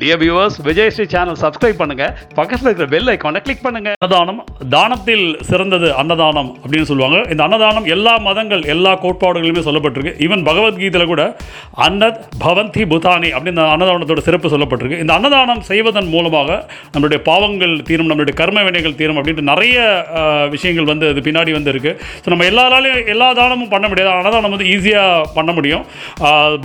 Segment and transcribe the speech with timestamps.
[0.00, 2.04] Dear viewers Vijay Sri channel subscribe பண்ணுங்க.
[2.38, 3.90] பக்கத்தில் இருக்கிற பெல் ஐக்கானை கிளிக் பண்ணுங்க.
[3.96, 4.40] அன்னதானம்
[4.74, 7.18] தானத்தில் சிறந்தது அன்னதானம் அப்படின்னு சொல்லுவாங்க.
[7.32, 10.12] இந்த அன்னதானம் எல்லா மதங்கள் எல்லா கோட்பாடுகளுமே சொல்லப்பட்டிருக்கு.
[10.26, 11.22] ஈவன் பகவத்கீதையில் கூட
[11.86, 15.00] அன்னத் பவந்தி புதானி அப்படின்னு அன்னதானத்தோட சிறப்பு சொல்லப்பட்டிருக்கு.
[15.04, 16.50] இந்த அன்னதானம் செய்வதன் மூலமாக
[16.92, 19.76] நம்மளுடைய பாவங்கள் தீரும் நம்மளுடைய கர்ம வினைகள் தீரும் அப்படின்ட்டு நிறைய
[20.54, 24.12] விஷயங்கள் வந்து அது பின்னாடி வந்து இருக்குது ஸோ நம்ம எல்லாராலையும் எல்லா தானமும் பண்ண முடியாது.
[24.20, 25.84] அன்னதானம் வந்து ஈஸியாக பண்ண முடியும்.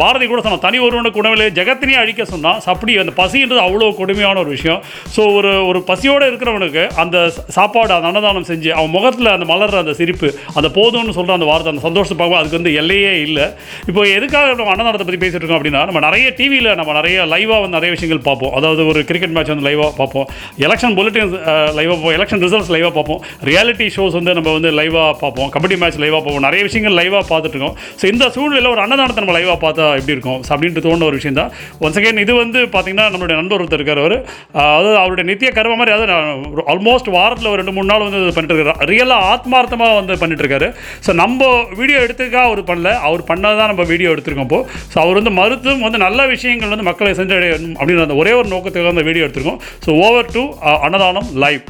[0.04, 4.52] பாரதி கூட சொன்னால் தனி ஒருவனுக்கு உணவிலே ஜெகத்தினே அழிக்க சொன்னால் அப்படி அந்த பசின்றது அவ்வளோ கொடுமையான ஒரு
[4.58, 4.80] விஷயம்.
[5.16, 7.18] ஸோ ஒரு ஒரு பசியோடு இருக்கிறவனுக்கு அந்த
[7.58, 11.72] சாப்பாடு அந்த அன்னதானம் செஞ்சு அவன் முகத்தில் அந்த மலர்ற அந்த சிரிப்பு அந்த போதும்னு சொல்கிற அந்த வார்த்தை
[11.74, 13.46] அந்த சந்தோஷத்தை பார்க்கும் அதுக்கு வந்து எல்லையே இல்லை.
[13.90, 17.78] இப்போ எதுக்காக நம்ம அன்னதானத்தை பற்றி பேசிகிட்டு இருக்கோம் அப்படின்னா நம்ம நிறைய டிவியில் நம்ம நிறைய லைவாக வந்து
[17.78, 18.54] நிறைய விஷயங்கள் பார்ப்போம்.
[18.60, 20.28] அதாவது ஒரு கிரிக்கெட் மேட்ச் வந்து லைவாக பார்ப்போம்.
[20.68, 21.34] எலெக்ஷன் புல்லட்டின்
[21.80, 22.16] லைவாக பார்ப்போம்.
[22.18, 23.22] எலெக்ஷன் ரிசல்ட்ஸ் லைவாக பார்ப்போம்.
[23.52, 25.50] ரியாலிட்டி ஷோஸ் வந்து நம்ம வந்து லைவாக பார்ப்போம்.
[25.58, 26.46] கபடி மேட்ச் லைவாக பார்ப்போம்.
[26.48, 27.78] நிறைய விஷயங்கள் லைவாக பார்த்துட்டு இருக்கோம்.
[28.00, 30.42] ஸோ இந்த சூழ்நிலையில் ஒரு அன்னதானத்தை நம்ம லைவாக பார்த்தா எப்படி இருக்கும்?
[30.54, 31.52] அப்படின்ட்டு தோணுன ஒரு விஷயம் தான்
[31.86, 34.18] ஒன்ஸ் அகேன் இது வந்து பார்த்திங்கன்னா நம்மளுடைய நண்பர் ஒருத்தர் இருக்கார் அவர்.
[34.64, 38.88] அதாவது அவருடைய நித்திய கர்ம மாதிரி அதாவது ஆல்மோஸ்ட் வாரத்தில் ஒரு ரெண்டு மூணு நாள் வந்து பண்ணிட்டு இருக்காரு.
[38.94, 40.70] ரியலாக ஆத்மார்த்தமாக வந்து பண்ணிட்டு இருக்காரு.
[41.08, 42.92] ஸோ நம்ம வீடியோ எடுத்துக்காக அவர் பண்ணல.
[43.10, 44.62] அவர் பண்ணதான் நம்ம வீடியோ எடுத்திருக்கோம் இப்போ.
[44.94, 48.96] ஸோ அவர் வந்து மருத்துவம் வந்து நல்ல விஷயங்கள் வந்து மக்களை சென்றடையணும் அப்படின்னு அந்த ஒரே ஒரு நோக்கத்துக்காக
[48.96, 49.62] அந்த வீடியோ எடுத்திருக்கோம்.
[49.86, 50.44] So over to
[50.88, 51.64] Annadanam live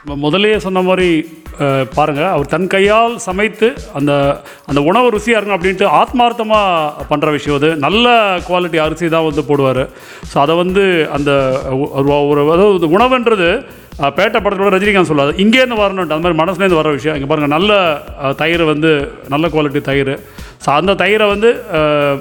[0.00, 0.28] நம்ம
[0.60, 1.08] சொன்ன மாதிரி
[1.94, 4.12] பாருங்கள் அவர் தன் கையால் சமைத்து அந்த
[4.68, 6.68] அந்த உணவு ருசியாக இருக்கும் அப்படின்ட்டு ஆத்மார்த்தமாக
[7.10, 7.70] பண்ணுற விஷயம் அது.
[7.84, 8.06] நல்ல
[8.46, 9.82] குவாலிட்டி அரிசி தான் வந்து போடுவார்.
[10.30, 10.84] ஸோ அதை வந்து
[11.16, 11.30] அந்த
[11.98, 13.50] ஒரு ஒரு அதாவது உணவுன்றது
[14.00, 15.32] அஹ், பேட்டை படத்தோட ரஜினிகாந்த் சொல்லாது.
[15.42, 17.16] இங்கேருந்து வரணுன்ட்டு அந்த மாதிரி மனசுலேருந்து வர விஷயம்.
[17.16, 17.72] இங்கே பாருங்கள் நல்ல
[18.38, 18.90] தயிர் வந்து
[19.28, 20.14] நல்ல குவாலிட்டி தயிர்.
[20.64, 21.50] ஸோ அந்த தயிரை வந்து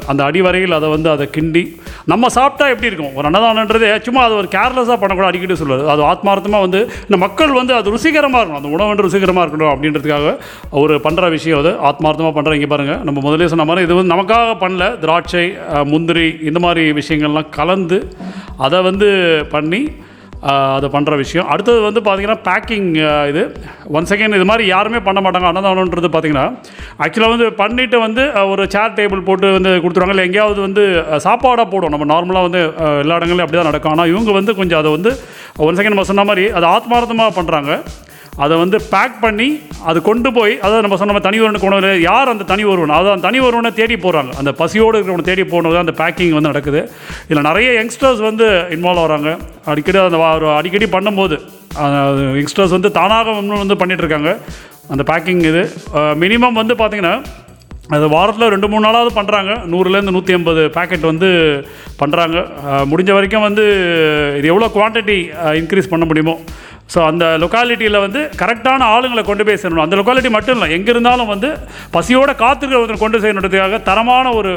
[0.08, 1.64] அந்த அடி வரையில் அதை வந்து அதை கிண்டி
[2.12, 3.14] நம்ம சாப்பிட்டா எப்படி இருக்கும்?
[3.18, 5.84] ஒரு அன்னதானன்றதே சும்மா அது ஒரு கேர்லெஸ்ஸாக பண்ணக்கூடாது அடிக்கடி சொல்லுவார்.
[5.94, 8.62] அது ஆத்மார்த்தமாக வந்து இந்த மக்கள் வந்து அது ருசிகரமாக இருக்கணும்.
[8.62, 10.36] அந்த உணவு ருசிகரமாக இருக்கணும் அப்படின்றதுக்காக
[10.78, 11.74] அவர் பண்ணுற விஷயம் அது.
[11.90, 14.86] ஆத்மார்த்தமாக பண்ணுற இங்கே பாருங்கள் நம்ம முதலே சொன்ன மாதிரி இது வந்து நமக்காக பண்ணல.
[15.06, 15.46] திராட்சை
[15.94, 18.00] முந்திரி இந்த மாதிரி விஷயங்கள்லாம் கலந்து
[18.68, 19.10] அதை வந்து
[19.56, 19.82] பண்ணி
[20.76, 21.48] அதை பண்ணுற விஷயம்.
[21.54, 22.90] அடுத்தது வந்து பார்த்திங்கன்னா பேக்கிங்
[23.32, 23.44] இது.
[23.98, 26.46] ஒன் செகண்ட் இது மாதிரி யாருமே பண்ண மாட்டாங்க அன்னதானன்றது பார்த்திங்கன்னா
[27.06, 30.16] ஆக்சுவலாக வந்து பண்ணிவிட்டு வந்து ஒரு சேர் டேபிள் போட்டு வந்து கொடுத்துருவாங்க.
[30.16, 30.86] இல்லை எங்கேயாவது வந்து
[31.28, 32.62] சாப்பாடாக போடும் நம்ம நார்மலாக வந்து
[33.04, 33.96] எல்லா இடங்களையும் அப்படி தான் நடக்கும்.
[33.96, 35.14] ஆனால் இவங்க வந்து கொஞ்சம் அதை வந்து
[35.68, 37.74] ஒன் செகண்ட் நம்ம சொன்ன மாதிரி அதை ஆத்மார்த்தமாக பண்ணுறாங்க
[38.44, 39.48] அதை வந்து பேக் பண்ணி
[39.90, 42.94] அது கொண்டு போய் அதாவது நம்ம சொன்ன தனி ஒருவனுக்கு உணவு யார் அந்த தனி ஒருவன்?
[42.96, 46.82] அதாவது அந்த தனி ஒருவனை தேடி போகிறாங்க அந்த பசியோடு இருக்கிறவனை தேடி போனது அந்த பேக்கிங் வந்து நடக்குது.
[47.28, 49.32] இதில் நிறைய யங்ஸ்டர்ஸ் வந்து இன்வால்வ் ஆகிறாங்க
[49.74, 50.22] அடிக்கடி அந்த
[50.60, 51.38] அடிக்கடி பண்ணும்போது
[52.40, 54.32] யங்ஸ்டர்ஸ் வந்து தானாக வந்து பண்ணிகிட்டு இருக்காங்க.
[54.94, 55.64] அந்த பேக்கிங் இது.
[56.24, 57.16] மினிமம் வந்து பார்த்திங்கன்னா
[57.96, 61.30] அது வாரத்தில் ரெண்டு மூணு நாளாவது பண்ணுறாங்க நூறுலேருந்து நூற்றி ஐம்பது பேக்கெட் வந்து
[62.02, 62.38] பண்ணுறாங்க
[62.92, 63.64] முடிஞ்ச வரைக்கும் வந்து
[64.40, 65.18] இது எவ்வளோ குவான்டிட்டி
[65.62, 66.36] இன்க்ரீஸ் பண்ண முடியுமோ
[66.94, 69.84] ஸோ அந்த லொக்காலிட்டியில் வந்து கரெக்டான ஆளுங்களை கொண்டு போய் சேரணும்.
[69.86, 71.50] அந்த லொக்காலிட்டி மட்டும் இல்லை எங்கே இருந்தாலும் வந்து
[71.96, 74.52] பசியோட காத்திருக்கிறவங்க கொண்டு செய்யணுன்றதுக்காக தரமான ஒரு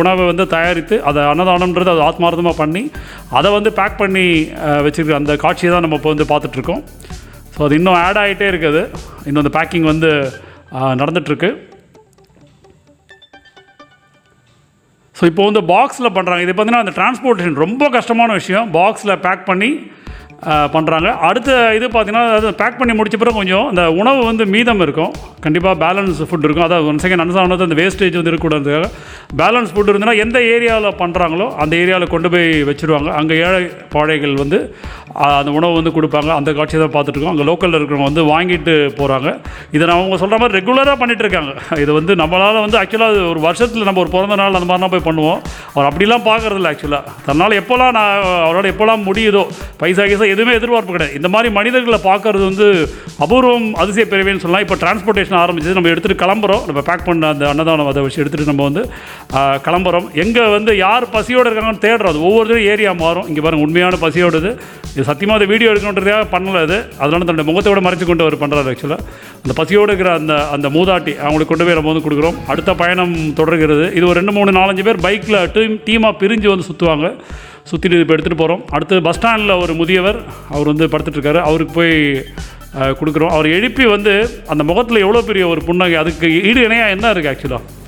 [0.00, 2.82] உணவை வந்து தயாரித்து அதை அன்னதானம்ன்றது அது ஆத்மார்த்தமாக பண்ணி
[3.38, 4.24] அதை வந்து பேக் பண்ணி
[4.86, 6.82] வச்சுருக்க அந்த காட்சியை தான் நம்ம இப்போ வந்து பார்த்துட்ருக்கோம்.
[7.54, 8.82] ஸோ அது இன்னும் ஆட் ஆகிட்டே இருக்குது.
[9.28, 10.10] இன்னும் அந்த பேக்கிங் வந்து
[11.00, 11.50] நடந்துகிட்ருக்கு
[15.16, 18.68] ஸோ இப்போ வந்து பாக்ஸில் பண்ணுறாங்க இது பார்த்தீங்கன்னா அந்த டிரான்ஸ்போர்ட்டேஷன் ரொம்ப கஷ்டமான விஷயம்.
[18.78, 19.72] பாக்ஸில் பேக் பண்ணி
[20.74, 25.12] பண்ணுறாங்க அடுத்த இது பார்த்திங்கன்னா அது பேக் பண்ணி முடிச்ச பிறகு கொஞ்சம் அந்த உணவு வந்து மீதம் இருக்கும்.
[25.46, 26.66] கண்டிப்பாக பேலன்ஸ் ஃபுட் இருக்கும்.
[26.68, 28.88] அதாவது ஒன் செகண்ட் அனுசாரணத்தை அந்த வேஸ்டேஜ் வந்து இருக்கக்கூடாதுக்காக.
[29.42, 33.10] பேலன்ஸ் ஃபுட் இருந்ததுன்னா எந்த ஏரியாவில் பண்ணுறாங்களோ அந்த ஏரியாவில் கொண்டு போய் வச்சுருவாங்க.
[33.20, 33.60] அங்கே ஏழை
[33.96, 34.60] பாழைகள் வந்து
[35.40, 36.30] அந்த உணவு வந்து கொடுப்பாங்க.
[36.40, 39.28] அந்த காட்சியை தான் பார்த்துட்ருக்கோம் அங்கே லோக்கலில் இருக்கிறவங்க வந்து வாங்கிட்டு போகிறாங்க
[39.76, 41.80] இதை நான் அவங்க சொல்கிற மாதிரி ரெகுலராக பண்ணிகிட்ருக்காங்க இருக்காங்க.
[41.84, 45.40] இது வந்து நம்மளால் வந்து ஆக்சுவலாக ஒரு வருஷத்தில் நம்ம ஒரு பிறந்த நாள் அந்த மாதிரிலாம் போய் பண்ணுவோம்.
[45.74, 48.12] அவர் அப்படிலாம் பார்க்கறதில்ல ஆக்சுவலாக தன்னால் எப்போல்லாம் நான்
[48.46, 49.42] அவரோட எப்போல்லாம் முடியுதோ
[49.82, 51.16] பைசா கீசா எதுவுமே எதிர்பார்ப்பு கிடையாது.
[51.20, 52.66] இந்த மாதிரி மனிதர்களை பார்க்கறது வந்து
[53.26, 54.66] அபூர்வம் அதிசய பிறவின்னு சொல்லலாம்.
[54.66, 55.76] இப்போ டிரான்ஸ்போர்ட்டேஷன் ஆரம்பிச்சது.
[55.78, 56.62] நம்ம எடுத்துகிட்டு கிளம்புறோம்.
[56.68, 58.84] நம்ம பேக் பண்ண அந்த அன்னதானம் அதை வச்சு எடுத்துகிட்டு நம்ம வந்து
[59.66, 60.06] கிளம்புறோம்.
[60.24, 62.12] எங்கே வந்து யார் பசியோடு இருக்காங்கன்னு தேடுறோம்.
[62.14, 63.28] அது ஒவ்வொருத்தரும் ஏரியா மாறும்.
[63.32, 64.50] இங்கே பாருங்கள் உண்மையான பசியோடது
[64.94, 65.04] இது.
[65.10, 69.04] சத்தியமாக அதை வீடியோ எடுக்கணுன்றதுக்காக பண்ணல அது அதனால தன்னுடைய முகத்தோட மறைச்சு கொண்டு அவர் பண்ணுறாரு ஆக்சுவலாக
[69.44, 72.36] அந்த பசியோடு இருக்கிற அந்த அந்த மூதாட்டி அவங்களுக்கு கொண்டு போய் நம்ம வந்து கொடுக்குறோம்.
[72.52, 73.86] அடுத்த பயணம் தொடர்கிறது.
[73.96, 77.08] இது ஒரு ரெண்டு மூணு நாலஞ்சு பேர் பைக்கில் டீம் டீமாக பிரிஞ்சு வந்து சுற்றுவாங்க
[77.70, 80.18] சுற்றிட்டு இப்போ எடுத்துகிட்டு போகிறோம் அடுத்து பஸ் ஸ்டாண்டில் ஒரு முதியவர்
[80.54, 81.94] அவர் வந்து படுத்துட்டுருக்காரு அவருக்கு போய்
[82.98, 83.32] கொடுக்குறோம்.
[83.36, 84.12] அவர் எழுப்பி வந்து
[84.52, 87.80] அந்த முகத்தில் எவ்வளோ பெரிய ஒரு புன்னகை அதுக்கு ஈடு இணையாக என்ன இருக்குது ஆக்சுவலாக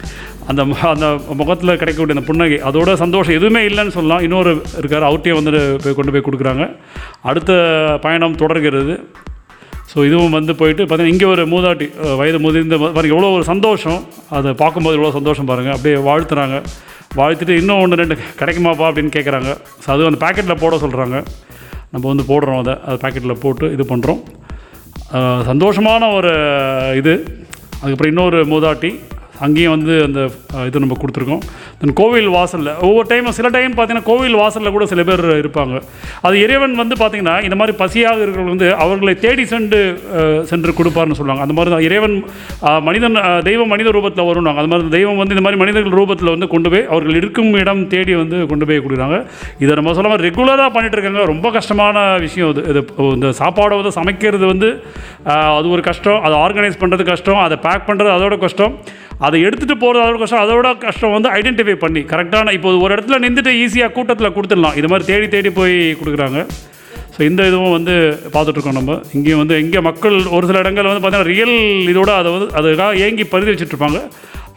[0.50, 0.62] அந்த
[0.94, 1.06] அந்த
[1.40, 4.24] முகத்தில் கிடைக்கக்கூடிய அந்த புன்னகை அதோட சந்தோஷம் எதுவுமே இல்லைன்னு சொல்லலாம்.
[4.26, 4.50] இன்னொரு
[4.80, 5.52] இருக்கார் அவர்கிட்டயே வந்து
[5.84, 6.64] போய் கொண்டு போய் கொடுக்குறாங்க.
[7.30, 7.52] அடுத்த
[8.06, 8.96] பயணம் தொடர்கிறது.
[9.92, 11.86] ஸோ இதுவும் வந்து போயிட்டு பார்த்தீங்கன்னா இங்கே ஒரு மூதாட்டி
[12.20, 13.98] வயது முதிர்ந்த பாருங்கள் எவ்வளோ ஒரு சந்தோஷம்.
[14.36, 16.58] அதை பார்க்கும்போது எவ்வளோ சந்தோஷம் பாருங்கள் அப்படியே வாழ்த்துறாங்க.
[17.20, 19.50] வாழ்த்துட்டு இன்னும் ஒன்று ரெண்டு கிடைக்குமாப்பா அப்படின்னு கேட்குறாங்க
[19.82, 21.16] ஸோ அது அந்த பேக்கெட்டில் போட சொல்கிறாங்க
[21.92, 22.74] நம்ம வந்து போடுறோம் அதை.
[22.88, 24.22] அது பேக்கெட்டில் போட்டு இது பண்ணுறோம்
[25.48, 26.32] சந்தோஷமான ஒரு
[26.96, 27.14] இது.
[27.80, 28.90] அதுக்கப்புறம் இன்னொரு மூதாட்டி
[29.44, 30.20] அங்கேயும் வந்து அந்த
[30.68, 31.42] இது நம்ம கொடுத்துருக்கோம்.
[31.80, 35.74] தென் கோவில் வாசலில் ஒவ்வொரு டைமும் சில டைம் பார்த்திங்கன்னா கோவில் வாசலில் கூட சில பேர் இருப்பாங்க.
[36.26, 39.80] அது இறைவன் வந்து பார்த்திங்கன்னா இந்த மாதிரி பசியாக இருக்கிறவங்க வந்து அவர்களை தேடி சென்று
[40.50, 41.44] சென்று கொடுப்பார்னு சொல்லுவாங்க.
[41.46, 42.16] அந்த மாதிரி தான் இறைவன்
[42.88, 46.70] மனிதன் தெய்வம் மனித ரூபத்தில் வருவாங்க அந்த மாதிரி தெய்வம் வந்து இந்த மாதிரி மனிதர்கள் ரூபத்தில் வந்து கொண்டு
[46.74, 49.18] போய் அவர்கள் இருக்கும் இடம் தேடி வந்து கொண்டு போய் கொடுக்குறாங்க.
[49.64, 51.24] இதை நம்ம சொல்லாமல் ரெகுலராக பண்ணிட்டு இருக்காங்க.
[51.32, 52.82] ரொம்ப கஷ்டமான விஷயம் இது இது
[53.16, 54.70] இந்த சாப்பாடை வந்து சமைக்கிறது வந்து
[55.58, 56.20] அது ஒரு கஷ்டம்.
[56.26, 57.40] அதை ஆர்கனைஸ் பண்ணுறது கஷ்டம்.
[57.46, 58.74] அதை பேக் பண்ணுறது அதோட கஷ்டம்.
[59.24, 63.52] அதை எடுத்துகிட்டு போகிறது அதோட கஷ்டம் அதோட கஷ்டம் வந்து ஐடென்டிஃபை பண்ணி கரெக்டான இப்போ ஒரு இடத்துல நின்றுட்டு
[63.64, 64.76] ஈஸியாக கூட்டத்தில் கொடுத்துடலாம்.
[64.80, 66.40] இது மாதிரி தேடி தேடி போய் கொடுக்குறாங்க.
[67.14, 67.94] ஸோ இந்த இதுவும் வந்து
[68.34, 68.94] பார்த்துட்ருக்கோம் நம்ம.
[69.16, 71.56] இங்கேயும் வந்து இங்கே மக்கள் ஒரு சில இடங்கள் வந்து பார்த்திங்கன்னா ரியல்
[71.92, 74.00] இதோட அதை வந்து அதுக்காக ஏங்கி பரிதவிச்சிட்ருப்பாங்க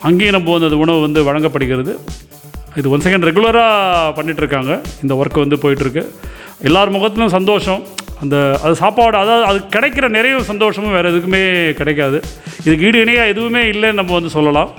[0.07, 1.93] அங்கேயும் நம்ம வந்து அது உணவு வந்து வழங்கப்படுகிறது.
[2.79, 4.71] இது ஒன் செகண்ட் ரெகுலராக பண்ணிகிட்ருக்காங்க
[5.03, 6.03] இந்த ஒர்க் வந்து போயிட்டுருக்கு.
[6.69, 7.81] எல்லார் முகத்திலும் சந்தோஷம்.
[8.21, 12.17] அந்த அது சாப்பாடு அதாவது அது கிடைக்கிற நிறைய சந்தோஷமும் வேறு எதுக்குமே கிடைக்காது.
[12.65, 14.71] இதுக்கு ஈடு இணையாக எதுவுமே இல்லைன்னு நம்ம வந்து சொல்லலாம்.